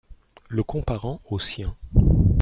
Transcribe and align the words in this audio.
Le 0.49 0.63
comparant 0.63 1.21
au 1.29 1.37
sien. 1.37 1.75